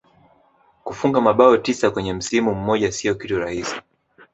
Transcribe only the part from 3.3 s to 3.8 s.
rahisi